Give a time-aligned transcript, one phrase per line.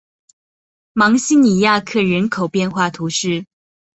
[0.93, 3.45] 芒西尼亚克人口变化图示